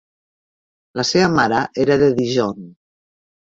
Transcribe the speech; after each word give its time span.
La 1.01 1.05
seva 1.09 1.27
mare 1.35 1.61
era 1.85 2.01
de 2.07 2.11
Dijon. 2.23 2.61